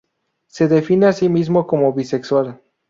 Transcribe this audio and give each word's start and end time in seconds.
Se 0.47 0.67
define 0.67 1.05
a 1.05 1.13
sí 1.13 1.29
mismo 1.29 1.67
como 1.67 1.93
bisexual. 1.93 2.59